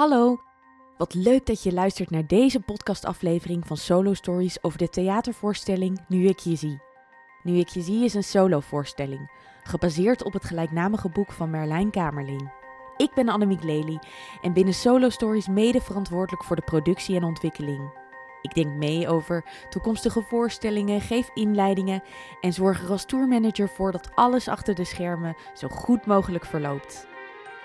[0.00, 0.40] Hallo,
[0.96, 6.26] wat leuk dat je luistert naar deze podcastaflevering van Solo Stories over de theatervoorstelling Nu
[6.26, 6.80] ik je zie.
[7.42, 9.30] Nu ik je zie is een solovoorstelling,
[9.62, 12.52] gebaseerd op het gelijknamige boek van Merlijn Kamerling.
[12.96, 13.98] Ik ben Annemiek Lely
[14.42, 17.92] en binnen Solo Stories mede verantwoordelijk voor de productie en ontwikkeling.
[18.42, 22.02] Ik denk mee over toekomstige voorstellingen, geef inleidingen
[22.40, 27.09] en zorg er als tourmanager voor dat alles achter de schermen zo goed mogelijk verloopt.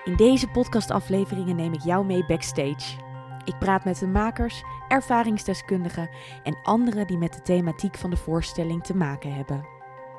[0.05, 2.97] In deze podcastafleveringen neem ik jou mee backstage.
[3.45, 6.09] Ik praat met de makers, ervaringsdeskundigen
[6.43, 9.65] en anderen die met de thematiek van de voorstelling te maken hebben.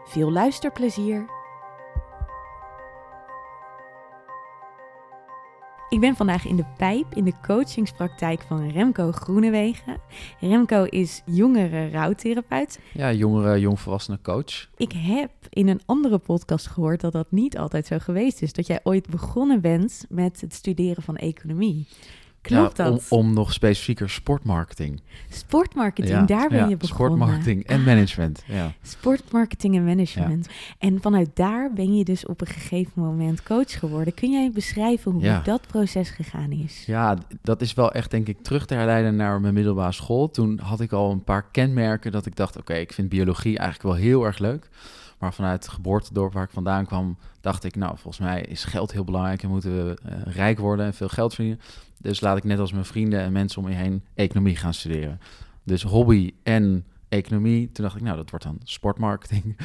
[0.05, 1.27] Veel luisterplezier!
[5.89, 10.01] Ik ben vandaag in de pijp in de coachingspraktijk van Remco Groenewegen.
[10.41, 12.81] Remco is jongere rouwtherapeut.
[12.93, 14.69] Ja, jongere, jongvolwassene coach.
[14.77, 18.53] Ik heb in een andere podcast gehoord dat dat niet altijd zo geweest is.
[18.53, 21.87] Dat jij ooit begonnen bent met het studeren van economie.
[22.47, 23.07] Klopt ja, dat?
[23.09, 25.01] Om, om nog specifieker sportmarketing.
[25.29, 27.17] Sportmarketing, Ja, daar ben ja, je begonnen.
[27.17, 28.43] Sportmarketing en management.
[28.47, 28.73] Ja.
[28.83, 30.49] Sportmarketing en management.
[30.79, 34.15] En vanuit daar ben je dus op een gegeven moment coach geworden.
[34.15, 36.85] Kun jij beschrijven hoe dat proces gegaan is?
[36.87, 40.31] ja, dat is wel echt denk ik terug te herleiden naar mijn middelbare school.
[40.31, 43.89] Toen had ik al een paar kenmerken dat ik dacht, oké, ik vind biologie eigenlijk
[43.89, 44.69] wel heel erg leuk.
[45.19, 48.93] Maar vanuit het geboortedorp waar ik vandaan kwam, dacht ik, nou, volgens mij is geld
[48.93, 51.63] heel belangrijk en moeten we eh, rijk worden en veel geld verdienen.
[52.01, 55.21] Dus laat ik net als mijn vrienden en mensen om me heen economie gaan studeren.
[55.63, 57.73] Dus hobby en economie.
[57.73, 59.57] Toen dacht ik, nou, dat wordt dan sportmarketing.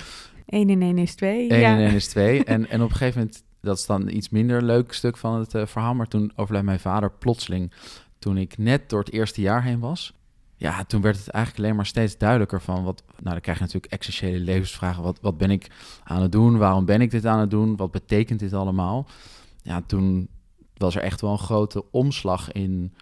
[0.46, 1.50] 1 en 1 is 2.
[1.50, 1.78] 1 ja.
[1.78, 2.44] en 1 is 2.
[2.44, 5.56] En, en op een gegeven moment, dat is dan iets minder leuk stuk van het
[5.56, 5.94] eh, verhaal.
[5.94, 7.72] Maar toen overleed mijn vader plotseling.
[8.20, 10.14] Toen ik net door het eerste jaar heen was.
[10.62, 13.04] Ja, toen werd het eigenlijk alleen maar steeds duidelijker van wat.
[13.08, 15.04] Nou, dan krijg je natuurlijk essentiële levensvragen.
[15.04, 15.72] Wat, wat ben ik
[16.04, 16.58] aan het doen?
[16.58, 17.76] Waarom ben ik dit aan het doen?
[17.76, 19.08] Wat betekent dit allemaal?
[19.62, 20.28] Ja, toen
[20.74, 22.94] was er echt wel een grote omslag in.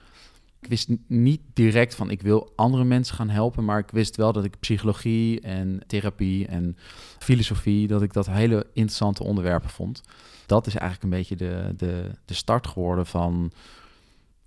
[0.59, 4.33] Ik wist niet direct van ik wil andere mensen gaan helpen, maar ik wist wel
[4.33, 6.77] dat ik psychologie en therapie en
[7.17, 10.01] filosofie, dat ik dat hele interessante onderwerpen vond.
[10.45, 13.51] Dat is eigenlijk een beetje de, de, de start geworden van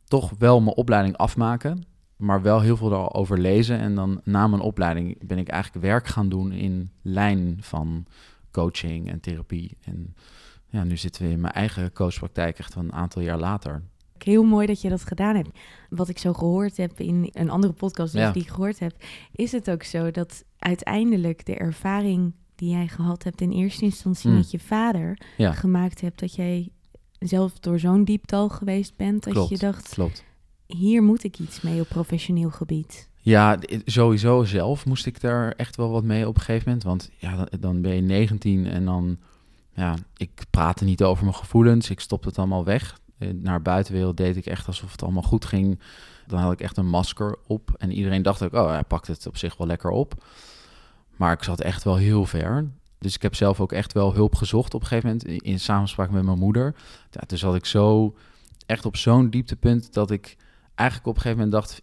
[0.05, 1.87] toch wel mijn opleiding afmaken,
[2.23, 3.79] maar wel heel veel daarover lezen.
[3.79, 8.07] En dan na mijn opleiding ben ik eigenlijk werk gaan doen in lijn van
[8.51, 9.77] coaching en therapie.
[9.85, 10.15] En
[10.69, 13.83] ja, nu zitten we in mijn eigen coachpraktijk echt een aantal jaar later.
[14.19, 15.51] Heel mooi dat je dat gedaan hebt.
[15.91, 18.31] Wat ik zo gehoord heb in een andere podcast dus Ja.
[18.33, 18.93] die ik gehoord heb,
[19.33, 24.31] is het ook zo dat uiteindelijk de ervaring die jij gehad hebt in eerste instantie
[24.31, 24.37] Mm.
[24.37, 25.53] met je vader Ja.
[25.53, 26.69] gemaakt hebt dat jij
[27.19, 29.49] zelf door zo'n dieptal geweest bent dat Klopt.
[29.49, 30.25] je dacht, Klopt.
[30.75, 33.09] Hier moet ik iets mee op professioneel gebied.
[33.25, 36.85] Ja, sowieso zelf moest ik daar echt wel wat mee op een gegeven moment.
[36.85, 39.17] Want ja, dan, ben je 19 en dan,
[39.75, 41.91] ja, ik praatte niet over mijn gevoelens.
[41.91, 43.01] Ik stopte het allemaal weg.
[43.19, 45.81] Eh, Naar buitenwereld deed ik echt alsof het allemaal goed ging.
[46.27, 47.75] Dan had ik echt een masker op.
[47.79, 50.25] En iedereen dacht ook, oh, hij pakt het op zich wel lekker op.
[51.17, 52.71] Maar ik zat echt wel heel ver.
[52.99, 55.43] Dus ik heb zelf ook echt wel hulp gezocht op een gegeven moment.
[55.43, 56.75] In, samenspraak met mijn moeder.
[57.11, 58.15] Ja, toen zat ik zo,
[58.67, 60.37] echt op zo'n dieptepunt dat ik
[60.75, 61.83] eigenlijk op een gegeven moment dacht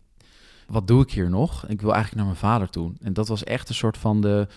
[0.67, 1.67] wat doe ik hier nog?
[1.67, 2.93] Ik wil eigenlijk naar mijn vader toe.
[3.01, 4.47] En dat was echt een soort van de,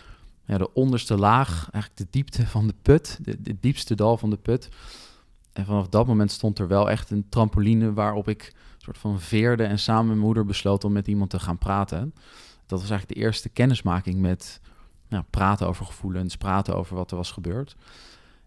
[0.44, 4.36] ja, de onderste laag, eigenlijk de diepte van de put, de, diepste dal van de
[4.36, 4.68] put.
[5.52, 9.64] En vanaf dat moment stond er wel echt een trampoline waarop ik soort van veerde
[9.64, 12.14] en samen met mijn moeder besloot om met iemand te gaan praten.
[12.66, 14.60] Dat was eigenlijk de eerste kennismaking met
[15.08, 17.76] ja, praten over gevoelens, praten over wat er was gebeurd.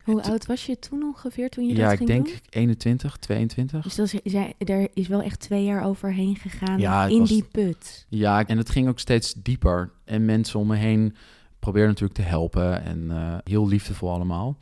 [0.06, 2.40] Hoe oud was je toen ongeveer toen je ja, dat ik ging denk doen?
[2.50, 3.84] 21, 22.
[3.84, 7.44] Dus dat is, er is wel echt twee jaar overheen gegaan Ja, in was- die
[7.44, 8.06] put.
[8.10, 9.92] Ja, en het ging ook steeds dieper.
[10.04, 11.16] En mensen om me heen
[11.60, 12.84] probeerden natuurlijk te helpen.
[12.84, 14.58] En eh, heel liefdevol allemaal.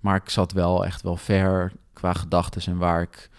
[0.00, 3.30] Maar ik zat wel echt wel ver qua gedachten en waar ik...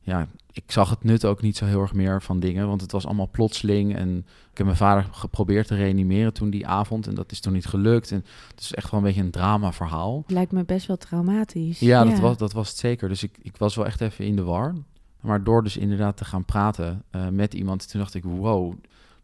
[0.00, 0.28] Ja,
[0.64, 2.68] ik zag het nut ook niet zo heel erg meer van dingen.
[2.68, 3.96] Want het was allemaal plotseling.
[3.96, 4.16] En
[4.50, 7.06] ik heb mijn vader geprobeerd te reanimeren toen die avond.
[7.06, 8.10] En dat is toen niet gelukt.
[8.10, 10.24] En het is echt wel een beetje een dramaverhaal.
[10.26, 11.78] Lijkt me best wel traumatisch.
[11.78, 13.08] Ja, Dat, was, dat was het zeker.
[13.08, 14.74] Dus ik, ik was wel echt even in de war.
[15.20, 18.74] Maar door dus inderdaad te gaan praten eh, met iemand, toen dacht ik, wow,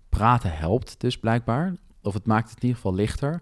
[0.08, 1.74] praten helpt dus blijkbaar.
[2.02, 3.40] Of het maakt het in ieder geval lichter.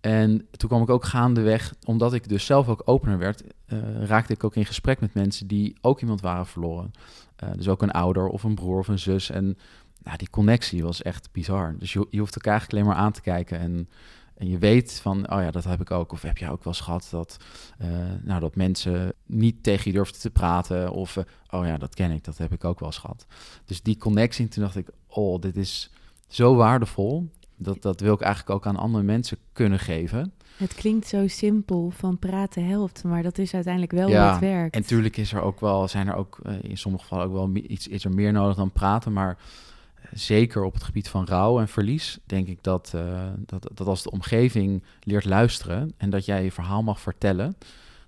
[0.00, 4.32] En toen kwam ik ook gaandeweg, omdat ik dus zelf ook opener werd, eh, raakte
[4.32, 6.90] ik ook in gesprek met mensen die ook iemand waren verloren.
[7.36, 9.30] Eh, dus ook een ouder of een broer of een zus.
[9.30, 9.58] En
[10.02, 11.74] nou, die connectie was echt bizar.
[11.78, 13.88] Dus je, je hoeft elkaar eigenlijk alleen maar aan te kijken en
[14.38, 16.12] en je weet van, oh ja, dat heb ik ook.
[16.12, 17.36] Of heb jij ook wel eens gehad dat,
[17.78, 17.88] eh,
[18.22, 20.90] nou, dat mensen niet tegen je durfden te praten.
[20.92, 21.16] Of,
[21.50, 23.26] oh ja, dat ken ik, dat heb ik ook wel eens gehad.
[23.64, 25.90] Dus die connectie, toen dacht ik, oh, dit is
[26.28, 27.30] zo waardevol.
[27.58, 30.32] Dat, dat wil ik eigenlijk ook aan andere mensen kunnen geven.
[30.56, 34.40] Het klinkt zo simpel van praten helpt, maar dat is uiteindelijk wel ja, hoe het
[34.40, 34.74] werkt.
[34.74, 37.50] En natuurlijk is er ook wel, zijn er ook uh, in sommige gevallen ook wel
[37.54, 39.38] iets is er meer nodig dan praten, maar
[40.12, 44.02] zeker op het gebied van rouw en verlies, denk ik dat, uh, dat, dat als
[44.02, 47.56] de omgeving leert luisteren en dat jij je verhaal mag vertellen,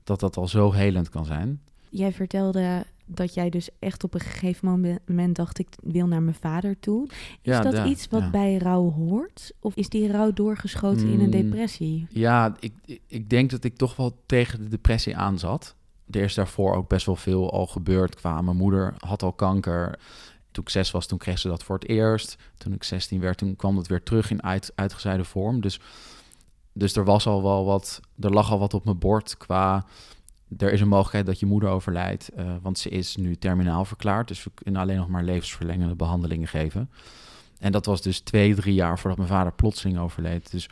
[0.04, 1.60] dat dat al zo helend kan zijn.
[1.88, 2.84] Jij vertelde
[3.14, 7.08] dat jij dus echt op een gegeven moment dacht, ik wil naar mijn vader toe.
[7.42, 9.52] Is dat iets wat bij rouw hoort?
[9.60, 12.06] Of is die rouw doorgeschoten in een mm, depressie?
[12.10, 15.74] Ja, ik, ik denk dat ik toch wel tegen de depressie aan zat.
[16.10, 19.98] Er is daarvoor ook best wel veel al gebeurd qua mijn moeder had al kanker.
[20.50, 22.36] Toen ik zes was, toen kreeg ze dat voor het eerst.
[22.58, 25.60] Toen ik 16 werd, toen kwam dat weer terug in uit, uitgezeide vorm.
[25.60, 25.80] Dus,
[26.72, 29.84] dus er was al wel wat, er lag al wat op mijn bord qua
[30.58, 34.28] er is een mogelijkheid dat je moeder overlijdt, uh, want ze is nu terminaal verklaard.
[34.28, 36.90] Dus we kunnen alleen nog maar levensverlengende behandelingen geven.
[37.58, 40.50] En dat was dus twee, drie jaar voordat mijn vader plotseling overleed.
[40.50, 40.68] Dus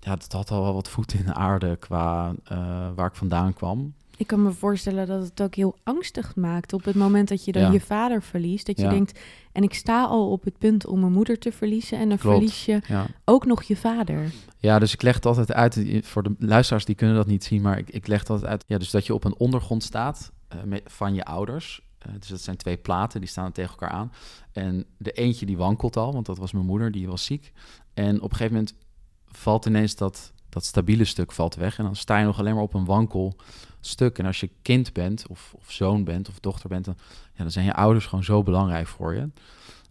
[0.00, 3.52] ja, dat had al wel wat voet in de aarde qua uh, waar ik vandaan
[3.52, 3.94] kwam.
[4.16, 7.52] Ik kan me voorstellen dat het ook heel angstig maakt op het moment dat je
[7.52, 8.66] dan je vader verliest.
[8.66, 9.18] Dat je denkt,
[9.52, 12.64] en ik sta al op het punt om mijn moeder te verliezen en dan verlies
[12.64, 12.80] je
[13.24, 14.32] ook nog je vader.
[14.58, 17.62] Ja, dus ik leg het altijd uit, voor de luisteraars die kunnen dat niet zien,
[17.62, 18.64] maar ik, ik leg het altijd uit.
[18.66, 21.82] Ja, dus dat je op een ondergrond staat uh, met, van je ouders.
[22.06, 24.12] Uh, dus dat zijn twee platen, die staan tegen elkaar aan.
[24.52, 27.52] En de eentje die wankelt al, want dat was mijn moeder, die was ziek.
[27.94, 28.74] En op een gegeven moment
[29.26, 31.78] valt ineens dat, dat stabiele stuk valt weg.
[31.78, 33.36] En dan sta je nog alleen maar op een wankel
[33.80, 34.18] stuk.
[34.18, 36.96] En als je kind bent, of, of zoon bent, of dochter bent, dan,
[37.32, 39.22] ja, dan zijn je ouders gewoon zo belangrijk voor je.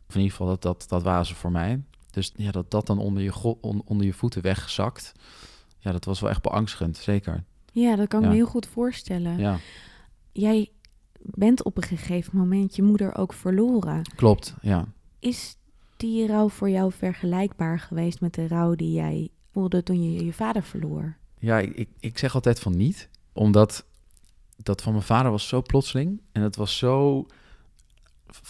[0.08, 1.82] Of in ieder geval, dat, dat, dat waren ze voor mij.
[2.12, 5.14] Dus ja, dat dat dan onder je, onder je voeten wegzakt,
[5.80, 7.44] ja, dat was wel echt beangstigend, zeker.
[7.72, 9.38] Ja, dat kan ik me heel goed voorstellen.
[9.38, 9.58] Ja.
[10.32, 10.70] Jij
[11.20, 14.02] bent op een gegeven moment je moeder ook verloren.
[14.16, 14.86] Klopt, ja.
[15.20, 15.58] Is
[15.98, 20.34] die rouw voor jou vergelijkbaar geweest met de rouw die jij voelde toen je je
[20.34, 21.16] vader verloor?
[21.40, 23.86] Ja, ik, ik zeg altijd van niet omdat
[24.58, 26.22] dat van mijn vader was zo plotseling.
[26.32, 27.26] En het was zo...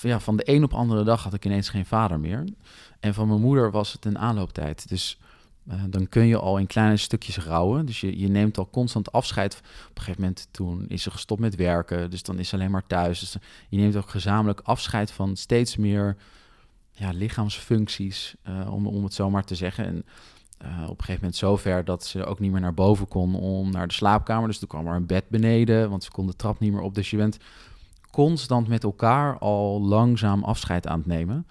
[0.01, 2.43] Ja, van de een op andere dag had ik ineens geen vader meer.
[2.99, 4.89] En van mijn moeder was het een aanlooptijd.
[4.89, 5.19] Dus
[5.67, 7.85] uh, dan kun je al in kleine stukjes rouwen.
[7.85, 9.55] Dus je, je neemt al constant afscheid.
[9.89, 12.09] Op een gegeven moment toen is ze gestopt met werken.
[12.09, 13.19] Dus dan is ze alleen maar thuis.
[13.19, 13.35] Dus
[13.69, 16.17] je neemt ook gezamenlijk afscheid van steeds meer
[16.91, 18.35] ja, lichaamsfuncties.
[18.47, 19.85] Uh, om, om het zo maar te zeggen.
[19.85, 20.05] En
[20.63, 23.87] op een gegeven moment zover dat ze ook niet meer naar boven kon om naar
[23.87, 24.47] de slaapkamer.
[24.47, 26.95] Dus toen kwam er een bed beneden, want ze kon de trap niet meer op.
[26.95, 27.37] Dus je bent
[28.11, 31.47] constant met elkaar al langzaam afscheid aan het nemen.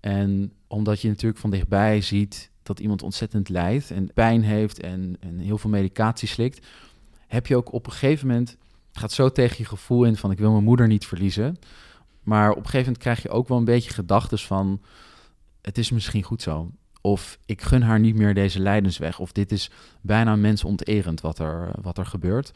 [0.00, 5.16] En omdat je natuurlijk van dichtbij ziet dat iemand ontzettend lijdt en pijn heeft en,
[5.20, 6.66] en heel veel medicatie slikt,
[7.26, 8.56] heb je ook op een gegeven moment,
[8.92, 11.58] gaat zo tegen je gevoel in van ik wil mijn moeder niet verliezen.
[12.22, 14.80] Maar op een gegeven moment krijg je ook wel een beetje gedachten van
[15.60, 16.70] het is misschien goed zo.
[17.06, 19.18] Of ik gun haar niet meer deze lijdensweg.
[19.18, 19.70] Of dit is
[20.00, 22.52] bijna mensonterend wat er, wat er gebeurt.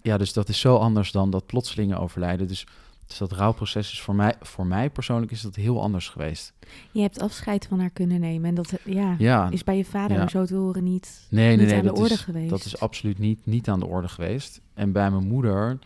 [0.00, 2.48] Ja, dus dat is zo anders dan dat plotselinge overlijden.
[2.48, 2.66] Dus,
[3.06, 6.52] dus dat rouwproces is voor mij, voor mij persoonlijk is dat heel anders geweest.
[6.92, 8.48] Je hebt afscheid van haar kunnen nemen.
[8.48, 10.28] En dat ja, ja is bij je vader ja.
[10.28, 12.50] zo te horen niet, nee, nee, nee, aan de orde geweest.
[12.50, 14.60] Dat is absoluut niet, niet aan de orde geweest.
[14.74, 15.78] En bij mijn moeder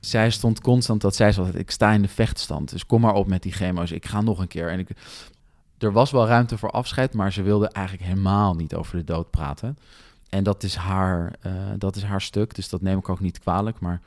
[0.00, 3.26] zij stond constant dat zij zei ik sta in de vechtstand, dus kom maar op
[3.26, 4.68] met die chemo's, ik ga nog een keer.
[4.68, 4.88] En ik,
[5.78, 9.30] er was wel ruimte voor afscheid, maar ze wilde eigenlijk helemaal niet over de dood
[9.30, 9.78] praten.
[10.28, 13.38] En dat is haar, uh, dat is haar stuk, dus dat neem ik ook niet
[13.38, 13.80] kwalijk.
[13.80, 14.00] Maar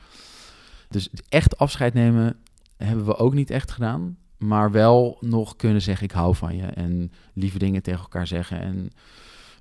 [0.90, 2.36] dus echt afscheid nemen
[2.78, 4.18] hebben we ook niet echt gedaan.
[4.38, 6.66] Maar wel nog kunnen zeggen: Ik hou van je.
[6.66, 8.60] En lieve dingen tegen elkaar zeggen.
[8.60, 8.92] En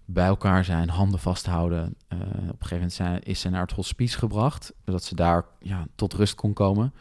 [0.04, 1.94] bij elkaar zijn, handen vasthouden.
[2.08, 5.44] Uh, op een gegeven moment zijn, is ze naar het hospice gebracht, zodat ze daar
[5.60, 6.92] ja, tot rust kon komen.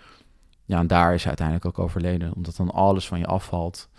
[0.66, 3.90] Ja, en daar is ze uiteindelijk ook overleden, omdat dan alles van je afvalt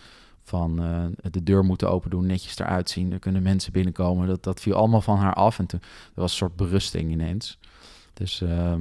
[0.48, 3.12] van uh, de deur moeten open doen, netjes eruit zien.
[3.12, 4.26] Er kunnen mensen binnenkomen.
[4.26, 5.58] Dat, dat viel allemaal van haar af.
[5.58, 7.58] En toen er was een soort berusting ineens.
[8.14, 8.74] Dus uh,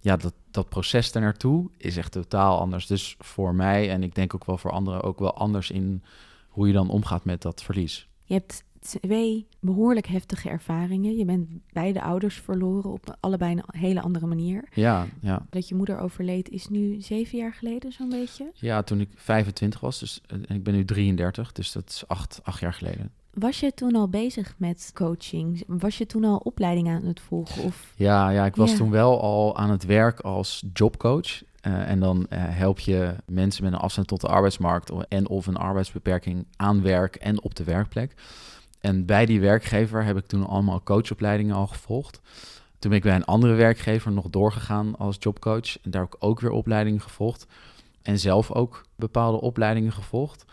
[0.00, 2.86] ja, dat, dat proces er naartoe is echt totaal anders.
[2.86, 6.02] Dus voor mij en ik denk ook wel voor anderen ook wel anders in
[6.48, 8.08] hoe je dan omgaat met dat verlies.
[8.22, 11.16] Je hebt twee behoorlijk heftige ervaringen.
[11.16, 14.64] Je bent beide ouders verloren op allebei een hele andere manier.
[14.72, 15.46] Ja, ja.
[15.50, 18.50] Dat je moeder overleed is nu zeven jaar geleden zo'n beetje?
[18.54, 19.98] Ja, toen ik 25 was.
[19.98, 23.10] Dus, en ik ben nu 33, dus dat is acht, acht jaar geleden.
[23.32, 25.64] Was je toen al bezig met coaching?
[25.66, 27.62] Was je toen al opleiding aan het volgen?
[27.62, 27.92] Of?
[27.96, 31.42] Ja, ja, ik was toen wel al aan het werk als jobcoach.
[31.66, 35.46] Uh, en dan uh, help je mensen met een afstand tot de arbeidsmarkt en of
[35.46, 38.14] een arbeidsbeperking aan werk en op de werkplek.
[38.80, 42.20] En bij die werkgever heb ik toen allemaal coachopleidingen al gevolgd.
[42.78, 45.78] Toen ben ik bij een andere werkgever nog doorgegaan als jobcoach.
[45.82, 47.46] En daar heb ik ook weer opleidingen gevolgd.
[48.02, 50.44] En zelf ook bepaalde opleidingen gevolgd.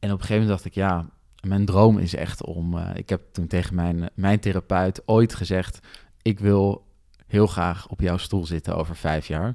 [0.00, 1.06] En op een gegeven moment dacht ik, ja,
[1.46, 2.78] mijn droom is echt om.
[2.78, 5.78] eh, ik heb toen tegen mijn, mijn therapeut ooit gezegd:
[6.22, 6.84] Ik wil
[7.26, 9.54] heel graag op jouw stoel zitten over vijf jaar.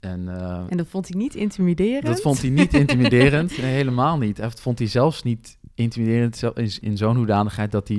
[0.00, 2.06] En, eh, En dat vond hij niet intimiderend?
[2.06, 3.56] dat vond hij niet intimiderend.
[3.60, 4.36] Nee, helemaal niet.
[4.36, 7.96] Dat vond hij zelfs niet intimiderend zo- in, in zo'n hoedanigheid dat hij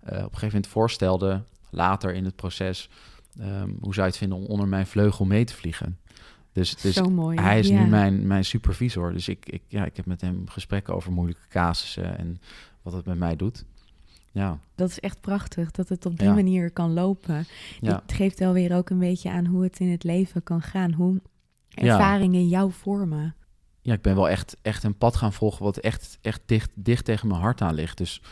[0.00, 2.88] eh, op een gegeven moment voorstelde, later in het proces,
[3.40, 5.98] ehm, hoe zou je het vinden om onder mijn vleugel mee te vliegen.
[6.52, 7.40] Dus, dus Zo mooi.
[7.40, 7.82] hij is ja.
[7.82, 9.12] nu mijn, mijn supervisor.
[9.12, 12.40] Dus ik, ik, ja, ik heb met hem gesprekken over moeilijke casussen en
[12.82, 13.64] wat het met mij doet.
[14.32, 16.34] Ja, Dat is echt prachtig, dat het op die Ja.
[16.34, 17.46] manier kan lopen.
[17.80, 20.62] ja, Het geeft wel weer ook een beetje aan hoe het in het leven kan
[20.62, 20.92] gaan.
[20.92, 21.20] Hoe
[21.74, 23.34] ervaringen jou vormen.
[23.88, 27.04] Ja, ik ben wel echt, echt een pad gaan volgen wat echt, echt dicht, dicht
[27.04, 27.98] tegen mijn hart aan ligt.
[27.98, 28.22] Dus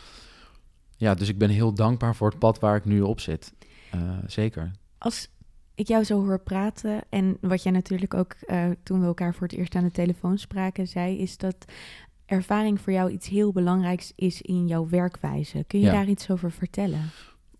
[0.97, 3.53] ja, dus ik ben heel dankbaar voor het pad waar ik nu op zit.
[3.91, 4.71] Eh, zeker.
[4.97, 5.27] Als
[5.75, 9.47] ik jou zo hoor praten en wat jij natuurlijk ook eh, toen we elkaar voor
[9.47, 11.65] het eerst aan de telefoon spraken zei, is dat
[12.25, 15.63] ervaring voor jou iets heel belangrijks is in jouw werkwijze.
[15.67, 15.91] Kun je Ja.
[15.91, 17.09] daar iets over vertellen?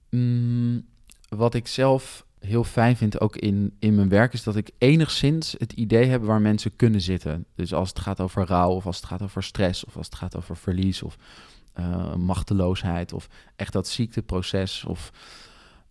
[0.09, 0.85] Mm,
[1.29, 5.55] wat ik zelf heel fijn vind ook in, in mijn werk is dat ik enigszins
[5.57, 7.45] het idee heb waar mensen kunnen zitten.
[7.55, 10.15] Dus als het gaat over rouw of als het gaat over stress of als het
[10.15, 11.17] gaat over verlies of
[11.73, 15.11] eh, machteloosheid of echt dat ziekteproces of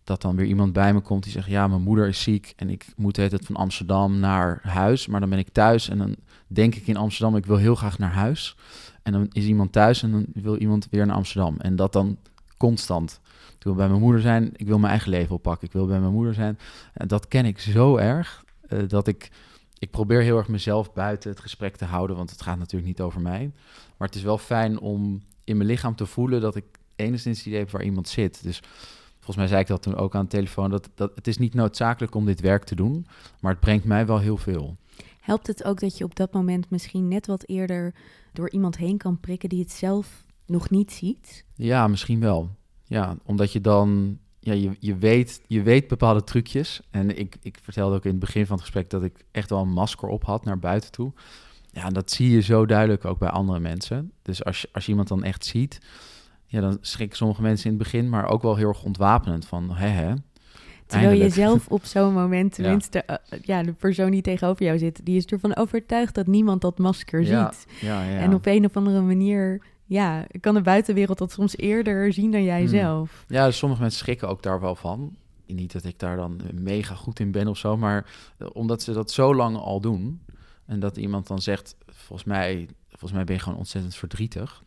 [0.03, 2.69] dat dan weer iemand bij me komt die zegt ja mijn moeder is ziek en
[2.69, 6.15] ik moet het van Amsterdam naar huis, maar dan ben ik thuis en dan
[6.47, 8.55] denk ik in Amsterdam ik wil heel graag naar huis
[9.03, 12.17] en dan is iemand thuis en dan wil iemand weer naar Amsterdam en dat dan
[12.57, 13.19] constant.
[13.67, 15.67] Ik wil bij mijn moeder zijn, ik wil mijn eigen leven oppakken.
[15.67, 16.59] Ik wil bij mijn moeder zijn.
[16.93, 19.31] En dat ken ik zo erg eh, dat ik...
[19.79, 23.01] Ik probeer heel erg mezelf buiten het gesprek te houden, want het gaat natuurlijk niet
[23.01, 23.51] over mij.
[23.97, 27.47] Maar het is wel fijn om in mijn lichaam te voelen dat ik enigszins het
[27.47, 28.43] idee heb waar iemand zit.
[28.43, 28.59] Dus
[29.15, 31.53] volgens mij zei ik dat toen ook aan de telefoon, dat, dat het is niet
[31.53, 33.05] noodzakelijk om dit werk te doen,
[33.39, 34.77] maar het brengt mij wel heel veel.
[35.19, 37.93] Helpt het ook dat je op dat moment misschien net wat eerder
[38.33, 41.45] door iemand heen kan prikken die het zelf nog niet ziet?
[41.55, 42.49] Ja, misschien wel.
[42.87, 46.81] Ja, omdat je dan, ja, je, je, weet, je weet bepaalde trucjes.
[46.91, 49.61] En ik, ik vertelde ook in het begin van het gesprek dat ik echt wel
[49.61, 51.11] een masker op had naar buiten toe.
[51.71, 54.11] Ja, dat zie je zo duidelijk ook bij andere mensen.
[54.21, 55.79] Dus als je, als je iemand dan echt ziet,
[56.45, 59.71] ja, dan schrikken sommige mensen in het begin, maar ook wel heel erg ontwapenend van,
[59.75, 60.13] hè hè.
[60.85, 62.63] Terwijl je zelf op zo'n moment, Ja.
[62.63, 66.61] tenminste, eh, ja, de persoon die tegenover jou zit, die is ervan overtuigd dat niemand
[66.61, 67.65] dat masker Ja, ziet.
[67.81, 68.17] ja, ja.
[68.17, 72.43] En op een of andere manier, ja, kan de buitenwereld dat soms eerder zien dan
[72.43, 72.67] jij Hmm.
[72.69, 73.25] zelf.
[73.27, 75.15] Ja, sommige mensen schrikken ook daar wel van.
[75.45, 78.05] Niet dat ik daar dan mega goed in ben of zo, maar
[78.37, 80.21] eh, omdat ze dat zo lang al doen.
[80.65, 84.63] En dat iemand dan zegt, volgens mij, volgens mij ben je gewoon ontzettend verdrietig.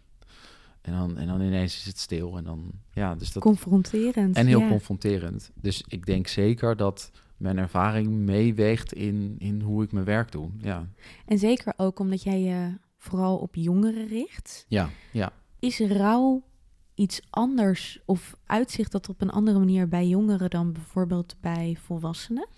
[0.81, 2.37] En dan, en dan ineens is het stil.
[2.37, 3.43] En dan, ja, dus dat.
[3.43, 4.37] Confronterend.
[4.37, 4.69] En heel ja.
[4.69, 5.51] confronterend.
[5.55, 10.49] Dus ik denk zeker dat mijn ervaring meeweegt in, in hoe ik mijn werk doe.
[10.59, 10.87] Ja,
[11.27, 14.65] En zeker ook omdat jij je vooral op jongeren richt.
[14.69, 15.33] ja, ja.
[15.59, 16.43] Is rouw
[16.95, 22.49] iets anders of uitzicht dat op een andere manier bij jongeren dan bijvoorbeeld bij volwassenen?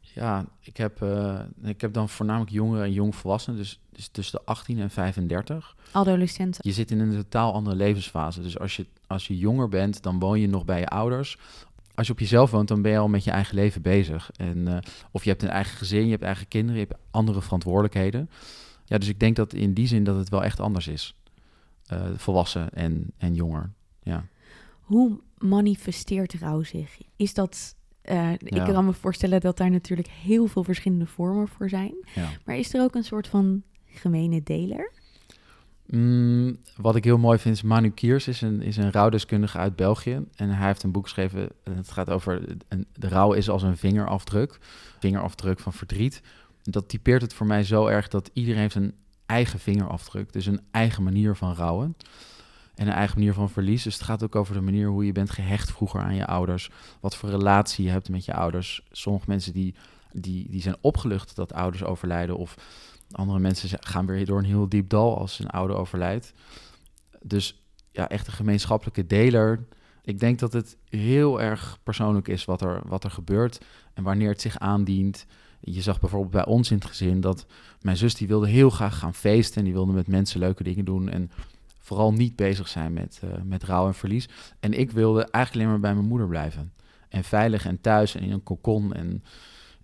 [0.00, 4.46] Ja, ik heb, eh, ik heb dan voornamelijk jongeren en jongvolwassenen, dus, dus tussen de
[4.46, 5.76] 18 en 35.
[5.92, 6.60] Adolescenten.
[6.64, 8.42] Je zit in een totaal andere levensfase.
[8.42, 11.38] Dus als je, als je jonger bent, dan woon je nog bij je ouders.
[11.94, 14.30] Als je op jezelf woont, dan ben je al met je eigen leven bezig.
[14.36, 14.78] En, eh,
[15.10, 18.30] of je hebt een eigen gezin, je hebt eigen kinderen, je hebt andere verantwoordelijkheden.
[18.88, 21.14] Ja, dus ik denk dat in die zin dat het wel echt anders is.
[21.86, 23.70] Eh, volwassen en, en jonger.
[24.02, 24.24] Ja.
[24.80, 26.98] Hoe manifesteert rouw zich?
[27.16, 27.76] Is dat.
[28.02, 28.64] eh, Ik Ja.
[28.64, 31.94] kan me voorstellen dat daar natuurlijk heel veel verschillende vormen voor zijn.
[32.14, 32.28] ja.
[32.44, 34.92] Maar is er ook een soort van gemene deler?
[35.86, 39.76] Mm, wat ik heel mooi vind is Manu Kiers is een, is een rouwdeskundige uit
[39.76, 40.20] België.
[40.36, 42.42] En hij heeft een boek geschreven, en het gaat over...
[42.68, 44.58] Een, de rouw is als een vingerafdruk.
[45.00, 46.22] Vingerafdruk van verdriet.
[46.70, 48.94] Dat typeert het voor mij zo erg dat iedereen heeft een
[49.26, 50.32] eigen vingerafdruk.
[50.32, 51.96] Dus een eigen manier van rouwen.
[52.74, 53.82] En een eigen manier van verlies.
[53.82, 56.70] Dus het gaat ook over de manier hoe je bent gehecht vroeger aan je ouders.
[57.00, 58.82] Wat voor relatie je hebt met je ouders.
[58.90, 59.74] Sommige mensen die,
[60.12, 62.36] die, die zijn opgelucht dat ouders overlijden...
[62.36, 62.54] of
[63.10, 66.32] andere mensen gaan weer door een heel diep dal als een ouder overlijdt.
[67.22, 69.66] Dus ja, echt een gemeenschappelijke deler.
[70.02, 73.60] Ik denk dat het heel erg persoonlijk is wat er, wat er gebeurt
[73.94, 75.26] en wanneer het zich aandient.
[75.60, 77.46] Je zag bijvoorbeeld bij ons in het gezin dat
[77.80, 80.84] mijn zus die wilde heel graag gaan feesten en die wilde met mensen leuke dingen
[80.84, 81.30] doen en
[81.78, 84.28] vooral niet bezig zijn met, eh, met rouw en verlies.
[84.60, 86.72] En ik wilde eigenlijk alleen maar bij mijn moeder blijven.
[87.08, 89.22] En veilig en thuis en in een kokon en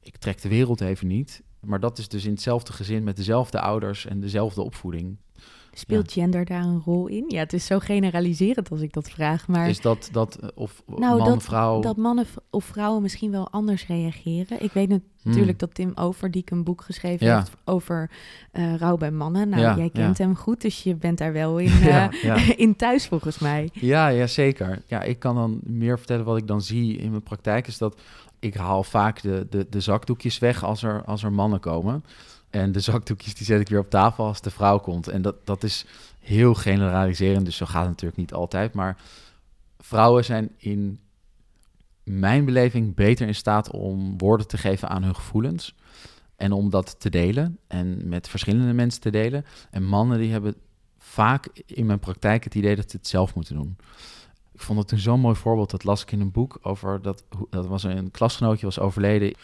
[0.01, 1.43] ik trek de wereld even niet.
[1.61, 5.17] Maar dat is dus in hetzelfde gezin met dezelfde ouders en dezelfde opvoeding.
[5.77, 7.25] Speelt gender daar een rol in?
[7.29, 9.49] Ja, het is zo generaliserend als ik dat vraag.
[9.49, 11.81] Maar Is dat, dat eh, of Nou, man, dat- vrouw...
[11.81, 14.63] dat mannen of vrouwen misschien wel anders reageren.
[14.63, 15.33] Ik weet Hmm.
[15.33, 17.37] natuurlijk dat Tim Overdiek een boek geschreven Ja.
[17.39, 18.11] heeft over
[18.53, 19.49] eh, rouw bij mannen.
[19.49, 23.07] Nou, Ja, jij kent hem goed, dus je bent daar wel in, eh, in thuis
[23.07, 23.69] volgens mij.
[23.73, 24.83] Ja, ja, zeker.
[24.87, 27.67] Ja, ik kan dan meer vertellen wat ik dan zie in mijn praktijk.
[27.67, 28.01] Is dat
[28.39, 32.05] ik haal vaak de, de, de zakdoekjes weg als er, als er mannen komen.
[32.55, 35.09] En de zakdoekjes die zet ik weer op tafel als de vrouw komt.
[35.09, 35.87] En dat, dat is
[36.19, 38.75] heel generaliserend, dus zo gaat het natuurlijk niet altijd.
[38.75, 38.97] Maar
[39.79, 41.01] vrouwen zijn in
[42.03, 45.75] mijn beleving beter in staat om woorden te geven aan hun gevoelens.
[46.37, 49.45] En om dat te delen en met verschillende mensen te delen.
[49.71, 50.55] En mannen die hebben
[50.99, 53.77] vaak in mijn praktijk het idee dat ze het zelf moeten doen.
[54.53, 55.71] Ik vond het toen zo'n mooi voorbeeld.
[55.71, 57.25] Dat las ik in een boek over dat.
[57.51, 59.35] Dat was een klasgenootje was overleden.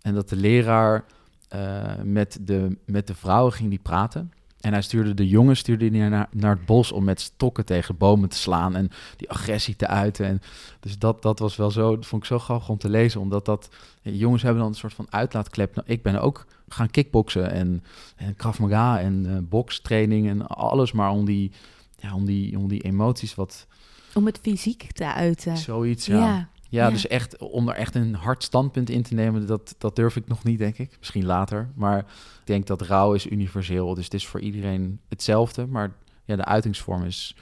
[0.00, 1.04] En dat de leraar
[1.48, 4.32] eh, met, de, met de vrouwen ging die praten.
[4.60, 7.96] En hij stuurde de jongens stuurde die naar, naar het bos om met stokken tegen
[7.96, 10.26] bomen te slaan en die agressie te uiten.
[10.26, 10.40] En
[10.80, 13.44] dus dat, dat was wel zo, dat vond ik zo grappig om te lezen, omdat
[13.44, 13.68] dat
[14.02, 15.74] jongens hebben dan een soort van uitlaatklep.
[15.74, 17.82] Nou, ik ben ook gaan kickboksen en,
[18.16, 21.50] en Krav Maga en eh bokstraining en alles, maar om die,
[21.98, 23.66] ja, om die, om die emoties wat
[24.14, 25.56] Om het fysiek te uiten.
[25.56, 26.06] zoiets.
[26.06, 26.18] Ja.
[26.18, 26.48] ja.
[26.76, 26.90] Ja, Ja.
[26.90, 30.26] dus echt om er echt een hard standpunt in te nemen, dat, dat durf ik
[30.28, 30.96] nog niet, denk ik.
[30.98, 31.68] Misschien later.
[31.74, 32.06] Maar ik
[32.44, 33.94] denk dat rouw is universeel.
[33.94, 35.66] Dus het is voor iedereen hetzelfde.
[35.66, 35.92] Maar
[36.24, 37.36] ja, de uitingsvorm is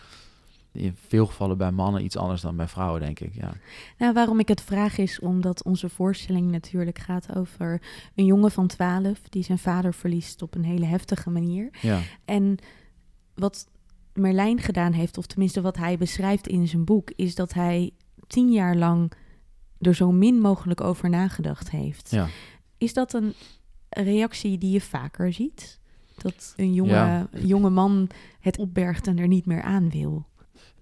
[0.73, 3.35] in veel gevallen bij mannen iets anders dan bij vrouwen, denk ik.
[3.35, 3.53] Ja,
[3.99, 7.81] Nou, waarom ik het vraag is omdat onze voorstelling natuurlijk gaat over
[8.15, 11.69] een jongen van 12 die zijn vader verliest op een hele heftige manier.
[11.81, 12.01] ja.
[12.25, 12.57] En
[13.35, 13.69] wat
[14.13, 17.91] Merlijn gedaan heeft, of tenminste wat hij beschrijft in zijn boek, is dat hij
[18.27, 19.13] tien jaar lang
[19.81, 22.11] er zo min mogelijk over nagedacht heeft.
[22.11, 22.27] ja.
[22.79, 23.35] Is dat een
[23.89, 25.79] reactie die je vaker ziet?
[26.23, 27.29] Dat een jonge, Ja.
[27.33, 28.09] jonge man
[28.41, 30.27] het opbergt en er niet meer aan wil.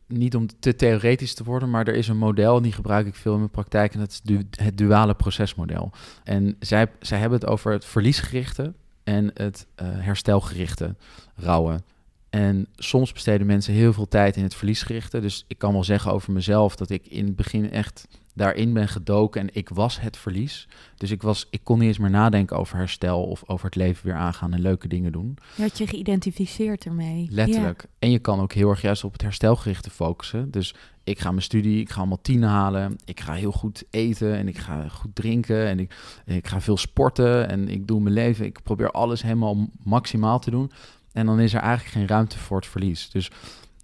[0.06, 3.14] Niet om te theoretisch te worden, maar er is een model, en die gebruik ik
[3.14, 5.90] veel in mijn praktijk, en dat is du- het duale procesmodel.
[6.24, 10.96] En zij, zij hebben het over het verliesgerichte en het eh, herstelgerichte
[11.34, 11.84] rouwen.
[12.30, 15.20] En soms besteden mensen heel veel tijd in het verliesgerichte.
[15.20, 18.88] Dus ik kan wel zeggen over mezelf dat ik in het begin echt daarin ben
[18.88, 20.68] gedoken en ik was het verlies.
[20.96, 24.06] Dus ik, was, ik kon niet eens meer nadenken over herstel of over het leven
[24.06, 25.38] weer aangaan en leuke dingen doen.
[25.56, 27.26] Je had je geïdentificeerd ermee.
[27.30, 27.86] Letterlijk.
[27.98, 30.50] En je kan ook heel erg juist op het herstelgerichte focussen.
[30.50, 32.96] Dus ik ga mijn studie, ik ga allemaal tien halen.
[33.04, 35.66] Ik ga heel goed eten en ik ga goed drinken.
[35.66, 35.94] En ik,
[36.26, 38.44] ik ga veel sporten en ik doe mijn leven.
[38.44, 40.70] Ik probeer alles helemaal maximaal te doen.
[41.12, 43.10] En dan is er eigenlijk geen ruimte voor het verlies.
[43.10, 43.30] Dus,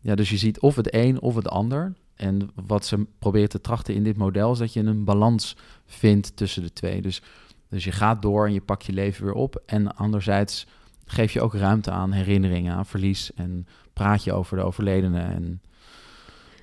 [0.00, 1.94] ja, dus je ziet of het een of het ander.
[2.18, 6.36] En wat ze proberen te trachten in dit model is dat je een balans vindt
[6.36, 7.02] tussen de twee.
[7.02, 7.22] Dus,
[7.68, 9.62] dus je gaat door en je pakt je leven weer op.
[9.66, 10.66] En anderzijds
[11.04, 13.34] geef je ook ruimte aan herinneringen, aan verlies.
[13.34, 15.60] En praat je over de overledene en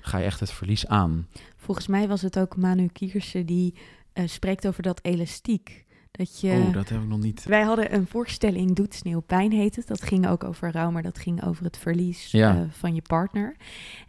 [0.00, 1.26] ga je echt het verlies aan.
[1.56, 3.74] Volgens mij was het ook Manu Kiersen die
[4.12, 5.84] eh, spreekt over dat elastiek.
[6.16, 6.64] Dat je...
[6.66, 7.44] Oh, dat heb ik nog niet.
[7.44, 9.86] Wij hadden een voorstelling, Doet Sneeuw Pijn heet het.
[9.86, 12.56] Dat ging ook over rouw, maar dat ging over het verlies Ja.
[12.56, 13.56] eh, van je partner.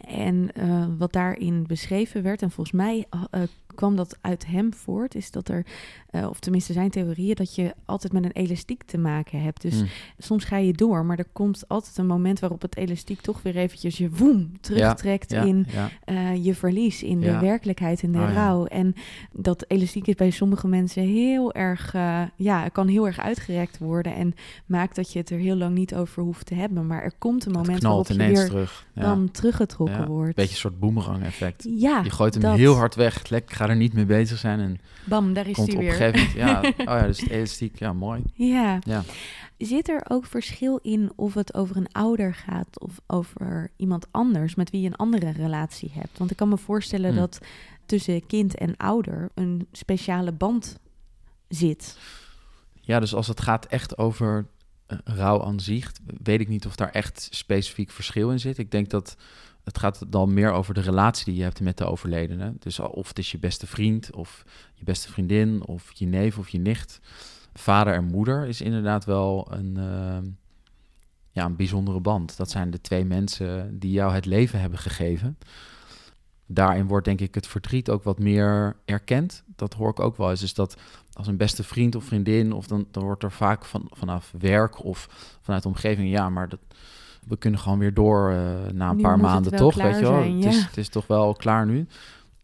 [0.07, 3.41] En eh, wat daarin beschreven werd, en volgens mij eh,
[3.77, 5.65] kwam dat uit hem voort, is dat er,
[6.09, 9.61] eh, of tenminste zijn theorieën, dat je altijd met een elastiek te maken hebt.
[9.61, 9.85] Dus Hm.
[10.17, 13.55] soms ga je door, maar er komt altijd een moment waarop het elastiek toch weer
[13.57, 15.89] eventjes je woem terugtrekt ja, in ja.
[16.03, 18.65] eh, je verlies, in de werkelijkheid, in de Oh, rouw.
[18.65, 18.93] En
[19.31, 24.15] dat elastiek is bij sommige mensen heel erg, eh, ja, kan heel erg uitgerekt worden
[24.15, 24.33] en
[24.65, 26.87] maakt dat je het er heel lang niet over hoeft te hebben.
[26.87, 28.85] Maar er komt een moment waarop je weer terug.
[28.93, 30.35] Dan teruggetrokken wordt.
[30.35, 31.67] Beetje een soort boemerang effect.
[31.69, 32.55] Ja, Je gooit hem dat.
[32.57, 33.29] heel hard weg.
[33.29, 34.59] Lek, ga er niet mee bezig zijn.
[34.59, 36.35] En Bam, daar is hij weer.
[36.35, 37.79] Ja, oh ja, dus het elastiek.
[37.79, 38.23] Ja, mooi.
[38.33, 38.79] Ja.
[38.83, 39.03] Ja.
[39.57, 44.55] Zit er ook verschil in of het over een ouder gaat of over iemand anders
[44.55, 46.17] met wie je een andere relatie hebt?
[46.17, 47.19] Want ik kan me voorstellen Hmm.
[47.19, 47.39] dat
[47.85, 50.79] tussen kind en ouder een speciale band
[51.47, 51.97] zit.
[52.81, 54.47] Ja, dus als het gaat echt over
[54.87, 55.91] eh, rouw aan zich,
[56.23, 58.57] weet ik niet of daar echt specifiek verschil in zit.
[58.57, 59.17] Ik denk dat
[59.67, 62.53] het gaat dan meer over de relatie die je hebt met de overledene.
[62.59, 66.49] Dus of het is je beste vriend, of je beste vriendin, of je neef of
[66.49, 66.99] je nicht.
[67.53, 70.29] Vader en moeder is inderdaad wel een, eh,
[71.31, 72.37] ja, een bijzondere band.
[72.37, 75.37] Dat zijn de twee mensen die jou het leven hebben gegeven.
[76.45, 79.43] Daarin wordt denk ik het verdriet ook wat meer erkend.
[79.55, 80.39] Dat hoor ik ook wel eens.
[80.39, 80.77] Dus dat
[81.13, 84.83] als een beste vriend of vriendin, of dan, dan wordt er vaak van, vanaf werk
[84.83, 85.07] of
[85.41, 86.59] vanuit de omgeving, ja, maar dat,
[87.27, 88.37] we kunnen gewoon weer door eh,
[88.73, 89.75] na een Nu paar maanden, toch?
[89.75, 90.49] Weet je wel, zijn, het, ja.
[90.49, 91.87] is, het is toch wel klaar nu.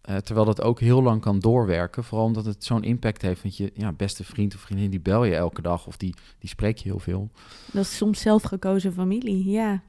[0.02, 3.42] Eh, terwijl dat ook heel lang kan doorwerken, vooral omdat het zo'n impact heeft.
[3.42, 6.50] Want je ja, beste vriend of vriendin, die bel je elke dag of die, die
[6.50, 7.30] spreek je heel veel.
[7.72, 9.82] Dat is soms zelfgekozen familie, ja.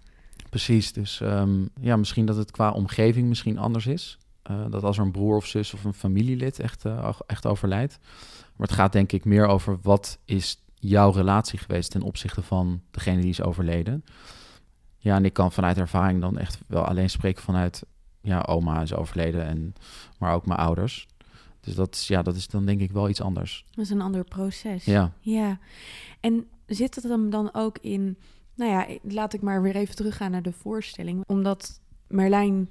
[0.50, 0.92] precies.
[0.92, 4.18] Dus ehm, ja, misschien dat het qua omgeving misschien anders is.
[4.50, 7.98] Uh, dat als er een broer of zus of een familielid echt, uh, echt overlijdt.
[8.57, 12.80] Maar het gaat denk ik meer over wat is jouw relatie geweest ten opzichte van
[12.90, 14.04] degene die is overleden.
[15.04, 17.82] Ja, en ik kan vanuit ervaring dan echt wel alleen spreken vanuit,
[18.20, 19.74] ja, oma is overleden, en,
[20.18, 21.06] maar ook mijn ouders.
[21.60, 23.64] Dus dat is, ja, dat is dan denk ik wel iets anders.
[23.70, 24.84] Dat is een ander proces.
[24.84, 25.12] Ja.
[25.20, 25.58] Ja.
[26.20, 28.18] En zit het hem dan ook in,
[28.54, 31.24] nou ja, laat ik maar weer even teruggaan naar de voorstelling.
[31.26, 32.68] Omdat Merlijn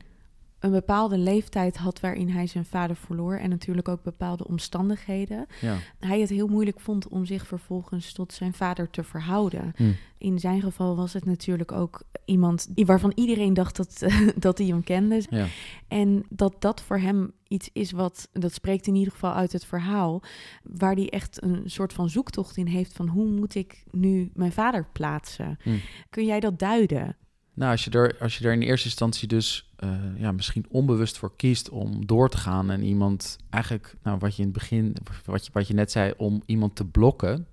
[0.64, 5.46] een bepaalde leeftijd had waarin hij zijn vader verloor en natuurlijk ook bepaalde omstandigheden.
[5.62, 5.78] Ja.
[6.00, 9.74] Hij het heel moeilijk vond om zich vervolgens tot zijn vader te verhouden.
[9.76, 9.92] Hm.
[10.18, 14.04] In zijn geval was het natuurlijk ook iemand waarvan iedereen dacht dat,
[14.36, 15.22] dat hij hem kende.
[15.30, 15.46] Ja.
[15.88, 19.66] En dat dat voor hem iets is wat, dat spreekt in ieder geval uit het
[19.66, 20.22] verhaal,
[20.64, 24.52] waar hij echt een soort van zoektocht in heeft van hoe moet ik nu mijn
[24.52, 25.58] vader plaatsen.
[25.64, 25.78] Hm.
[26.10, 27.16] Kun jij dat duiden?
[27.54, 31.18] Nou, als je er, als je er in eerste instantie dus uh, ja, misschien onbewust
[31.18, 34.96] voor kiest om door te gaan en iemand eigenlijk, nou, wat je in het begin,
[35.26, 37.48] wat je, wat je net zei, om iemand te blokken,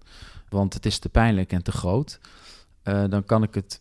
[0.48, 2.20] want het is te pijnlijk en te groot,
[2.84, 3.80] uh, dan kan ik het,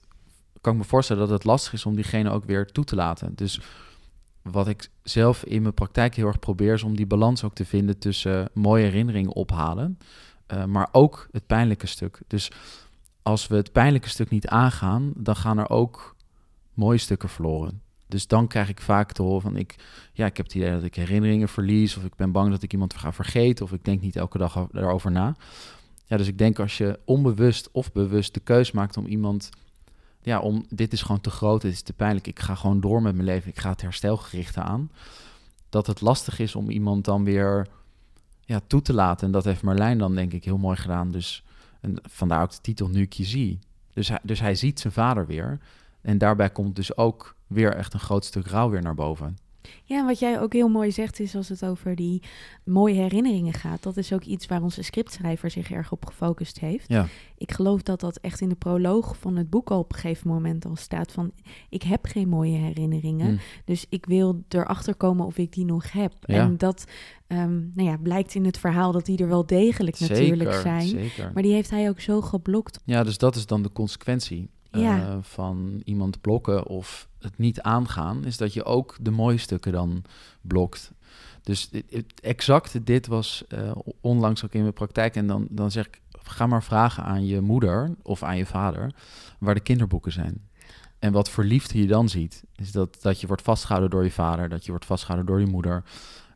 [0.62, 3.36] kan ik me voorstellen dat het lastig is om diegene ook weer toe te laten.
[3.36, 3.62] Dus
[4.41, 7.65] wat ik zelf in mijn praktijk heel erg probeer, is om die balans ook te
[7.65, 9.97] vinden tussen mooie herinneringen ophalen,
[10.53, 12.19] uh, maar ook het pijnlijke stuk.
[12.27, 12.51] Dus
[13.21, 16.15] als we het pijnlijke stuk niet aangaan, dan gaan er ook
[16.73, 17.82] mooie stukken verloren.
[18.08, 19.75] Dus dan krijg ik vaak te horen van ik,
[20.13, 22.73] ja, ik heb het idee dat ik herinneringen verlies, of ik ben bang dat ik
[22.73, 25.36] iemand ga vergeten, of ik denk niet elke dag daarover na.
[26.05, 29.49] Ja, dus ik denk als je onbewust of bewust de keus maakt om iemand,
[30.21, 33.01] ja, om dit is gewoon te groot, dit is te pijnlijk, ik ga gewoon door
[33.01, 34.91] met mijn leven, ik ga het herstelgerichte aan,
[35.69, 37.67] dat het lastig is om iemand dan weer
[38.45, 39.25] ja, toe te laten.
[39.25, 41.12] En dat heeft Marlijn dan denk ik heel mooi gedaan.
[41.12, 41.43] Dus
[41.80, 43.60] en vandaar ook de titel Nu ik je zie.
[43.94, 45.60] Dus hij, dus hij ziet zijn vader weer.
[46.02, 49.38] En daarbij komt dus ook weer echt een groot stuk rouw weer naar boven.
[49.84, 52.22] Ja, en wat jij ook heel mooi zegt is als het over die
[52.63, 53.84] mooie herinneringen gaat.
[53.84, 56.89] Dat is ook iets waar onze scriptschrijver zich erg op gefocust heeft.
[56.89, 57.08] Ja.
[57.38, 60.28] Ik geloof dat dat echt in de proloog van het boek al op een gegeven
[60.28, 61.32] moment al staat van...
[61.69, 63.39] ik heb geen mooie herinneringen, Mm.
[63.65, 66.13] dus ik wil erachter komen of ik die nog heb.
[66.22, 66.36] Ja.
[66.36, 66.86] En dat
[67.28, 70.88] ehm, nou ja, blijkt in het verhaal dat die er wel degelijk natuurlijk zijn.
[70.88, 71.32] Zeker.
[71.34, 72.80] Maar die heeft hij ook zo geblokt.
[72.86, 75.19] Ja, dus dat is dan de consequentie Ja.
[75.21, 80.03] van iemand blokken of het niet aangaan, is dat je ook de mooie stukken dan
[80.41, 80.91] blokt.
[81.43, 81.69] Dus
[82.21, 85.15] exact dit was eh, onlangs ook in mijn praktijk.
[85.15, 88.93] En dan, dan zeg ik, ga maar vragen aan je moeder of aan je vader
[89.39, 90.47] waar de kinderboeken zijn.
[90.99, 94.12] En wat voor liefde je dan ziet, is dat, dat je wordt vastgehouden door je
[94.12, 95.84] vader, dat je wordt vastgehouden door je moeder.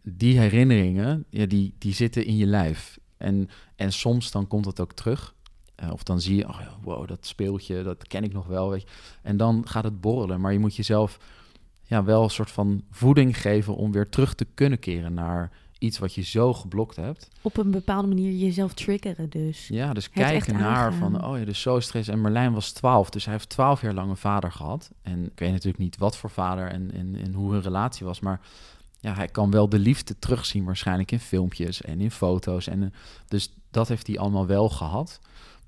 [0.03, 2.99] Die herinneringen, ja, die, die zitten in je lijf.
[3.17, 5.33] En, en soms dan komt dat ook terug.
[5.75, 8.69] Eh, of dan zie je, oh ja, wow, dat speeltje, dat ken ik nog wel.
[8.69, 8.87] Weet je.
[9.21, 10.41] En dan gaat het borrelen.
[10.41, 11.19] Maar je moet jezelf
[11.83, 15.51] ja, wel een soort van voeding geven om weer terug te kunnen keren naar
[15.83, 17.27] iets wat je zo geblokt hebt.
[17.41, 19.67] Op een bepaalde manier jezelf triggeren dus.
[19.67, 21.11] Ja, dus kijken naar aangaan.
[21.11, 22.09] van, oh ja, dus zo stress.
[22.09, 24.91] En Merlijn was 12, dus hij heeft 12 jaar lang een vader gehad.
[25.01, 28.19] En ik weet natuurlijk niet wat voor vader en, en, en hoe hun relatie was,
[28.19, 28.39] maar
[28.99, 32.67] ja, hij kan wel de liefde terugzien waarschijnlijk in filmpjes en in foto's.
[32.67, 32.89] En, eh,
[33.27, 35.19] dus dat heeft hij allemaal wel gehad.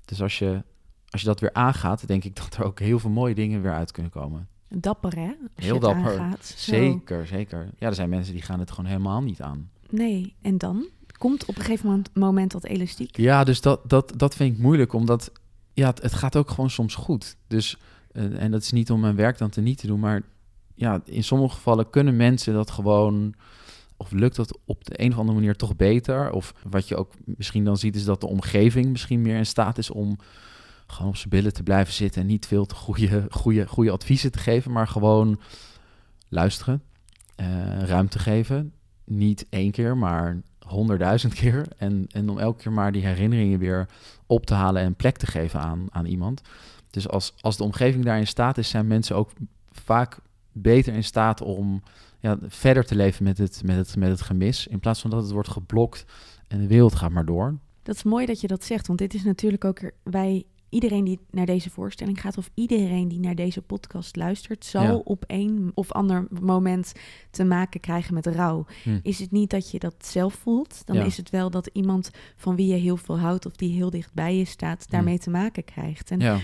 [0.06, 0.62] Dus als je,
[1.08, 3.74] als je dat weer aangaat, denk ik dat er ook heel veel mooie dingen weer
[3.74, 4.48] uit kunnen komen.
[4.68, 5.32] Dapper hè?
[5.54, 6.18] Heel dapper.
[6.18, 6.44] aangaat.
[6.56, 7.70] Zeker, zeker.
[7.78, 9.70] Ja, er zijn mensen die gaan het gewoon helemaal niet aan.
[9.90, 10.86] Nee, en dan?
[11.18, 13.16] Komt op een gegeven moment, dat elastiek?
[13.16, 15.32] Ja, dus dat, dat, dat vind ik moeilijk, omdat
[15.72, 17.36] ja, het, het gaat ook gewoon soms goed.
[17.46, 17.78] Dus,
[18.12, 20.22] eh, en dat is niet om mijn werk dan te niet te doen, maar
[20.74, 23.34] ja, in sommige gevallen kunnen mensen dat gewoon,
[23.96, 26.32] of lukt dat op de een of andere manier toch beter.
[26.32, 29.78] Of wat je ook misschien dan ziet, is dat de omgeving misschien meer in staat
[29.78, 30.18] is om
[30.86, 34.32] gewoon op zijn billen te blijven zitten en niet veel te goede, goede, goede adviezen
[34.32, 35.40] te geven, maar gewoon
[36.28, 36.82] luisteren,
[37.36, 38.72] eh, ruimte geven.
[39.04, 41.66] Niet één keer, maar honderdduizend keer.
[41.76, 43.88] En, en om elke keer maar die herinneringen weer
[44.26, 46.42] op te halen en plek te geven aan, aan iemand.
[46.90, 49.30] Dus als, als de omgeving daar in staat is, zijn mensen ook
[49.70, 50.18] vaak
[50.52, 51.82] beter in staat om
[52.26, 54.66] ja, verder te leven met het, met, het, met het gemis.
[54.66, 56.04] In plaats van dat het wordt geblokt
[56.48, 57.58] en de wereld gaat maar door.
[57.82, 61.04] Dat is mooi dat je dat zegt, want dit is natuurlijk ook er- wij iedereen
[61.04, 64.94] die naar deze voorstelling gaat of iedereen die naar deze podcast luistert, zal Ja.
[64.94, 66.92] op een of ander moment
[67.30, 68.66] te maken krijgen met rouw.
[68.82, 68.98] Hm.
[69.02, 71.04] Is het niet dat je dat zelf voelt, dan Ja.
[71.04, 74.14] is het wel dat iemand van wie je heel veel houdt of die heel dicht
[74.14, 76.10] bij je staat, daarmee te maken krijgt.
[76.10, 76.38] En Ja,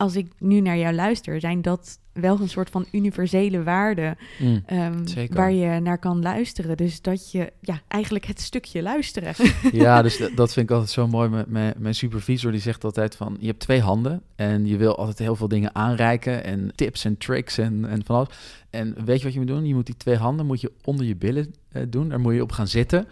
[0.00, 4.62] als ik nu naar jou luister, zijn dat wel een soort van universele waarden Mm.
[4.66, 5.36] ehm, Zeker.
[5.36, 6.76] waar je naar kan luisteren.
[6.76, 9.34] Dus dat je ja, eigenlijk het stukje luisteren.
[9.72, 11.28] Ja, dus dat- vind ik altijd zo mooi.
[11.28, 13.36] Mijn, mijn, mijn supervisor die zegt altijd van...
[13.40, 16.44] je hebt twee handen en je wil altijd heel veel dingen aanreiken...
[16.44, 18.28] en tips en tricks en, en van alles.
[18.70, 19.66] En weet je wat je moet doen?
[19.66, 22.08] Je moet die twee handen moet je onder je billen eh, doen.
[22.08, 23.08] Daar moet je op gaan zitten.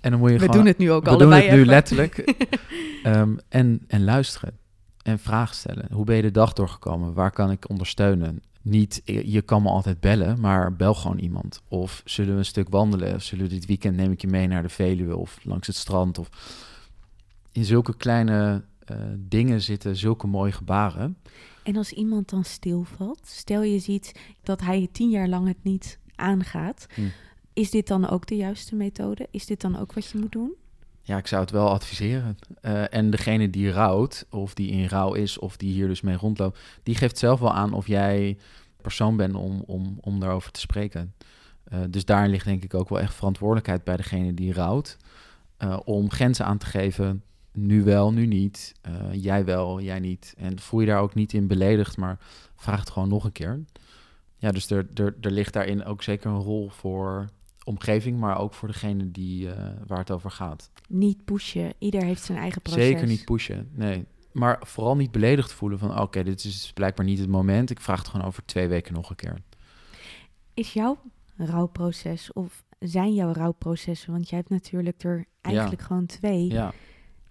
[0.00, 0.56] En dan moet je We gewoon...
[0.56, 1.66] doen het nu ook we allebei doen het nu even.
[1.72, 2.16] letterlijk.
[3.02, 4.60] Ehm, en, en luisteren.
[5.02, 5.92] En vragen stellen.
[5.92, 7.14] Hoe ben je de dag doorgekomen?
[7.14, 8.42] Waar kan ik ondersteunen?
[8.62, 11.62] Niet, je kan me altijd bellen, maar bel gewoon iemand.
[11.68, 13.14] Of zullen we een stuk wandelen?
[13.14, 15.76] Of zullen we dit weekend neem ik je mee naar de Veluwe of langs het
[15.76, 16.18] strand?
[16.18, 16.28] Of
[17.52, 21.16] in zulke kleine eh, dingen zitten zulke mooie gebaren.
[21.62, 24.12] En als iemand dan stilvalt, stel je ziet
[24.42, 27.00] dat hij tien jaar lang het niet aangaat, Hm.
[27.52, 29.28] is dit dan ook de juiste methode?
[29.30, 30.52] Is dit dan ook wat je moet doen?
[31.04, 32.38] Ja, ik zou het wel adviseren.
[32.60, 36.16] Eh, en degene die rouwt, of die in rouw is, of die hier dus mee
[36.16, 38.38] rondloopt, die geeft zelf wel aan of jij
[38.82, 41.14] persoon bent om, om, om daarover te spreken.
[41.64, 44.96] Eh, dus daarin ligt denk ik ook wel echt verantwoordelijkheid bij degene die rouwt.
[45.56, 47.22] eh, om grenzen aan te geven.
[47.52, 48.72] Nu wel, nu niet.
[49.12, 50.34] Jij wel, jij niet.
[50.38, 52.18] En voel je daar ook niet in beledigd, maar
[52.56, 53.60] vraag het gewoon nog een keer.
[54.38, 57.28] Ja, dus er, er, er ligt daarin ook zeker een rol voor
[57.64, 60.70] omgeving, maar ook voor degene die, eh, waar het over gaat.
[60.88, 61.72] Niet pushen.
[61.78, 62.84] Ieder heeft zijn eigen proces.
[62.84, 64.04] Zeker niet pushen, nee.
[64.32, 66.00] Maar vooral niet beledigd voelen van...
[66.00, 67.70] oké, dit is blijkbaar niet het moment.
[67.70, 69.38] Ik vraag het gewoon over twee weken nog een keer.
[70.54, 70.98] Is jouw
[71.36, 76.72] rouwproces of zijn jouw rouwprocessen, want jij hebt natuurlijk er eigenlijk gewoon twee, Ja,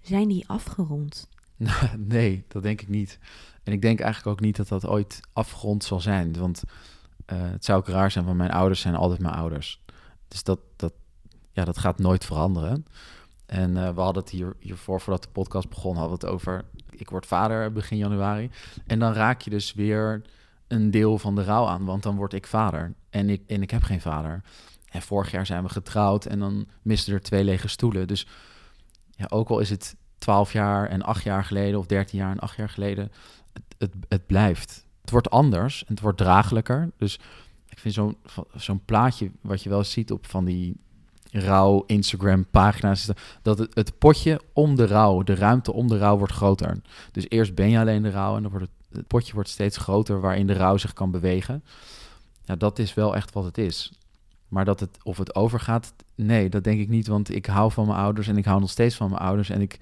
[0.02, 1.28] zijn die afgerond?
[1.98, 3.20] nee, dat denk ik niet.
[3.64, 6.38] En ik denk eigenlijk ook niet dat dat ooit afgerond zal zijn.
[6.38, 6.64] Want
[7.26, 9.81] eh, het zou ook raar zijn, want mijn ouders zijn altijd mijn ouders.
[10.32, 10.94] Dus dat, dat,
[11.52, 12.86] ja, dat gaat nooit veranderen.
[13.46, 16.66] En eh, we hadden het hier, hiervoor, voordat de podcast begon, hadden we het over...
[16.90, 18.50] ik word vader begin januari.
[18.88, 20.22] En dan raak je dus weer
[20.68, 22.94] een deel van de rouw aan, want dan word ik vader.
[23.10, 24.42] En ik, en ik heb geen vader.
[24.90, 28.08] En vorig jaar zijn we getrouwd en dan misten er twee lege stoelen.
[28.08, 28.28] Dus
[29.10, 32.40] ja, ook al is het 12 jaar en 8 jaar geleden of 13 jaar en
[32.40, 33.12] 8 jaar geleden,
[33.54, 34.86] het, het, het blijft.
[35.02, 36.90] Het wordt anders en het wordt draaglijker.
[36.98, 37.20] Dus
[37.82, 38.18] vind zo'n
[38.56, 40.76] zo'n plaatje wat je wel ziet op van die
[41.32, 43.10] rouw Instagram pagina's,
[43.42, 46.82] dat- het, het potje om de rouw, de ruimte om de rouw wordt groter.
[47.12, 49.78] Dus eerst ben je alleen de rouw en dan wordt het, het potje wordt steeds
[49.78, 51.64] groter waarin de rouw zich kan bewegen.
[52.46, 53.92] Ja, dat is wel echt wat het is.
[54.48, 57.08] Maar dat het, of het overgaat, nee, dat denk ik niet.
[57.08, 59.50] Want ik hou van mijn ouders en ik hou nog steeds van mijn ouders.
[59.50, 59.80] En, ik,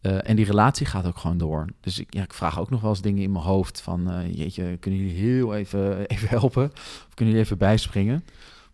[0.00, 1.66] eh, en die relatie gaat ook gewoon door.
[1.80, 4.10] Dus ik, ja, ik vraag ook nog wel eens dingen in mijn hoofd van...
[4.10, 6.70] eh, jeetje, kunnen jullie heel even, even helpen?
[6.74, 8.24] Of kunnen jullie even bijspringen?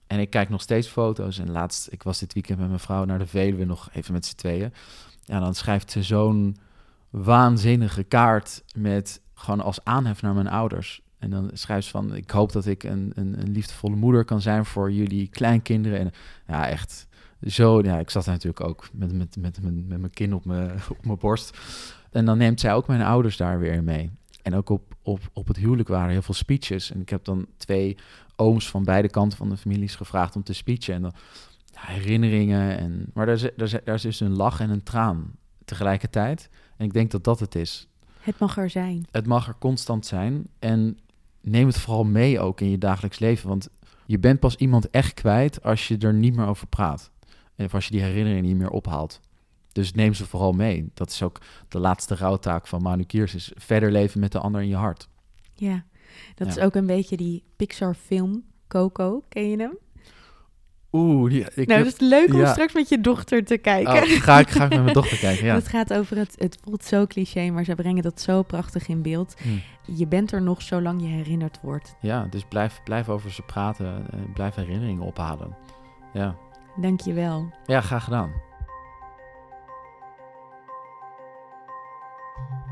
[0.07, 1.39] En ik kijk nog steeds foto's.
[1.39, 4.27] En laatst, ik was dit weekend met mijn vrouw naar de Veluwe nog even met
[4.27, 4.73] z'n tweeën.
[5.25, 6.57] Ja, dan schrijft ze zo'n
[7.11, 11.01] waanzinnige kaart met gewoon als aanhef naar mijn ouders.
[11.19, 14.41] En dan schrijft ze van, ik hoop dat ik een, een, een liefdevolle moeder kan
[14.41, 15.99] zijn voor jullie kleinkinderen.
[15.99, 16.11] En
[16.47, 17.06] ja, echt
[17.43, 20.71] zo, ja, ik zat natuurlijk ook met, met, met, met, met mijn kin op mijn,
[20.99, 21.59] op mijn borst.
[22.11, 24.11] En dan neemt zij ook mijn ouders daar weer mee.
[24.43, 26.91] En ook op, op, op het huwelijk waren heel veel speeches.
[26.93, 27.97] En ik heb dan twee
[28.37, 30.95] ooms van beide kanten van de families gevraagd om te speechen.
[30.95, 31.13] En dan
[31.65, 32.79] ja, herinneringen.
[32.79, 36.49] En, maar daar is, daar, is, daar is dus een lach en een traan tegelijkertijd.
[36.77, 37.89] En ik denk dat dat het is.
[38.21, 39.07] Het mag er zijn.
[39.11, 40.47] Het mag er constant zijn.
[40.59, 40.99] En
[41.41, 43.49] neem het vooral mee ook in je dagelijks leven.
[43.49, 43.69] Want
[44.07, 47.11] je bent pas iemand echt kwijt als je er niet meer over praat.
[47.59, 49.21] Of als je die herinneringen niet meer ophaalt.
[49.73, 50.91] Dus neem ze vooral mee.
[50.95, 51.39] Dat is ook
[51.69, 53.35] de laatste rouwtaak van Manu Kiers.
[53.35, 55.09] Is verder leven met de ander in je hart.
[55.55, 55.85] Ja,
[56.35, 56.53] dat Ja.
[56.55, 59.23] is ook een beetje die Pixar-film Coco.
[59.29, 59.79] Ken je hem?
[60.93, 62.53] Oeh, die, ik nou, dat is leuk om ja.
[62.53, 63.93] straks met je dochter te kijken.
[63.93, 65.55] Oh, ga, ik, ga ik met mijn dochter kijken, ja.
[65.65, 69.03] Het gaat over het, het voelt zo cliché, maar ze brengen dat zo prachtig in
[69.03, 69.35] beeld.
[69.43, 69.49] Hm.
[69.97, 71.97] Je bent er nog zolang je herinnerd wordt.
[72.01, 74.07] Ja, dus blijf, blijf over ze praten.
[74.13, 75.57] eh, blijf herinneringen ophalen.
[76.13, 76.37] Ja.
[76.77, 77.51] Dank je wel.
[77.67, 78.33] ja, graag gedaan.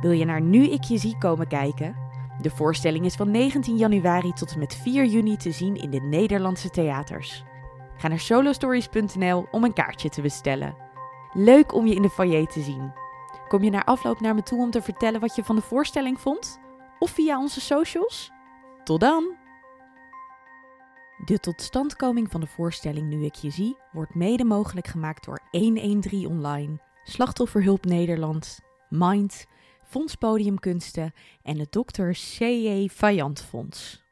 [0.00, 1.96] Wil je naar Nu ik je zie komen kijken?
[2.40, 6.00] De voorstelling is van 19 januari tot en met 4 juni te zien in de
[6.00, 7.44] Nederlandse theaters.
[7.96, 10.76] Ga naar solostories.nl om een kaartje te bestellen.
[11.32, 12.92] Leuk om je in de foyer te zien.
[13.48, 16.20] Kom je naar afloop naar me toe om te vertellen wat je van de voorstelling
[16.20, 16.60] vond?
[16.98, 18.30] Of via onze socials?
[18.84, 19.43] Tot dan!
[21.24, 26.26] De totstandkoming van de voorstelling Nu ik je zie wordt mede mogelijk gemaakt door 113
[26.26, 29.46] Online, Slachtofferhulp Nederland, Mind,
[29.84, 32.10] Fonds Podiumkunsten en het Dr.
[32.10, 32.88] C.J.
[32.88, 34.03] Vajant Fonds.